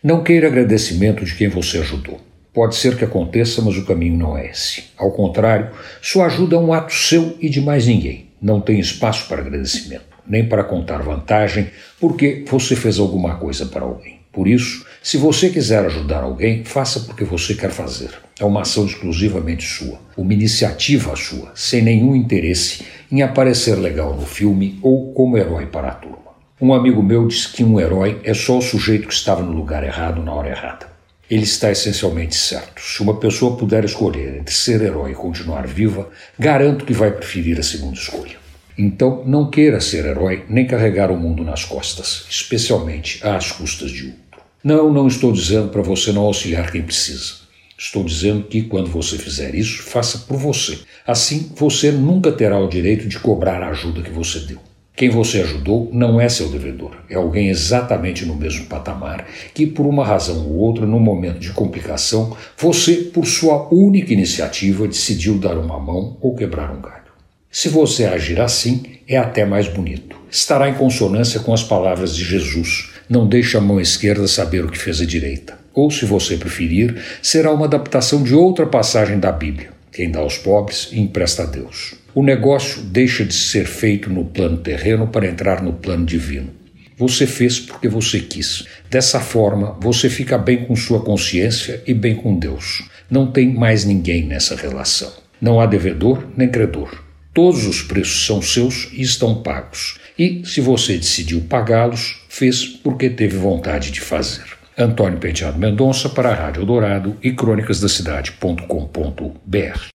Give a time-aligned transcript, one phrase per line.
[0.00, 2.20] Não queira agradecimento de quem você ajudou.
[2.54, 4.84] Pode ser que aconteça, mas o caminho não é esse.
[4.96, 8.28] Ao contrário, sua ajuda é um ato seu e de mais ninguém.
[8.40, 13.82] Não tem espaço para agradecimento, nem para contar vantagem, porque você fez alguma coisa para
[13.82, 14.20] alguém.
[14.32, 18.10] Por isso, se você quiser ajudar alguém, faça porque você quer fazer.
[18.38, 24.24] É uma ação exclusivamente sua, uma iniciativa sua, sem nenhum interesse em aparecer legal no
[24.24, 26.27] filme ou como herói para a turma.
[26.60, 29.84] Um amigo meu disse que um herói é só o sujeito que estava no lugar
[29.84, 30.88] errado na hora errada.
[31.30, 32.82] Ele está essencialmente certo.
[32.82, 37.60] Se uma pessoa puder escolher entre ser herói e continuar viva, garanto que vai preferir
[37.60, 38.36] a segunda escolha.
[38.76, 44.06] Então, não queira ser herói nem carregar o mundo nas costas, especialmente às custas de
[44.06, 44.40] outro.
[44.64, 47.34] Não, não estou dizendo para você não auxiliar quem precisa.
[47.78, 50.80] Estou dizendo que quando você fizer isso, faça por você.
[51.06, 54.58] Assim, você nunca terá o direito de cobrar a ajuda que você deu.
[54.98, 59.86] Quem você ajudou não é seu devedor, é alguém exatamente no mesmo patamar que, por
[59.86, 65.56] uma razão ou outra, no momento de complicação, você, por sua única iniciativa, decidiu dar
[65.56, 67.12] uma mão ou quebrar um galho.
[67.48, 70.16] Se você agir assim, é até mais bonito.
[70.28, 74.68] Estará em consonância com as palavras de Jesus: Não deixe a mão esquerda saber o
[74.68, 75.60] que fez a direita.
[75.72, 79.70] Ou, se você preferir, será uma adaptação de outra passagem da Bíblia.
[79.92, 81.97] Quem dá aos pobres, empresta a Deus.
[82.14, 86.50] O negócio deixa de ser feito no plano terreno para entrar no plano divino.
[86.96, 88.64] Você fez porque você quis.
[88.90, 92.82] Dessa forma, você fica bem com sua consciência e bem com Deus.
[93.08, 95.12] Não tem mais ninguém nessa relação.
[95.40, 97.04] Não há devedor nem credor.
[97.32, 100.00] Todos os preços são seus e estão pagos.
[100.18, 104.42] E, se você decidiu pagá-los, fez porque teve vontade de fazer.
[104.76, 109.88] Antônio Penteado Mendonça para a Rádio Dourado e crônicasdacidade.com.br